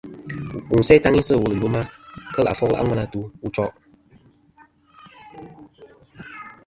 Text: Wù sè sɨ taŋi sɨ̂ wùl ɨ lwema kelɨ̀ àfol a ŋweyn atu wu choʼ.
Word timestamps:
Wù 0.69 0.77
sè 0.87 0.95
sɨ 0.97 1.01
taŋi 1.03 1.21
sɨ̂ 1.27 1.35
wùl 1.41 1.53
ɨ 1.55 1.57
lwema 1.59 1.81
kelɨ̀ 2.33 2.51
àfol 2.53 2.73
a 2.79 2.83
ŋweyn 2.85 3.01
atu 3.03 3.19
wu 3.39 3.47
choʼ. 3.55 3.71